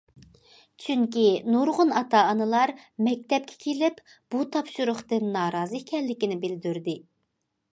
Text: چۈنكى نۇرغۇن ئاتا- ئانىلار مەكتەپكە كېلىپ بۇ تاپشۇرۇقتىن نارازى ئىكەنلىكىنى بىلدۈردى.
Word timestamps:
چۈنكى 0.83 1.25
نۇرغۇن 1.55 1.91
ئاتا- 1.99 2.21
ئانىلار 2.29 2.73
مەكتەپكە 3.09 3.59
كېلىپ 3.67 4.01
بۇ 4.33 4.41
تاپشۇرۇقتىن 4.57 5.29
نارازى 5.37 5.83
ئىكەنلىكىنى 5.83 6.39
بىلدۈردى. 6.47 6.97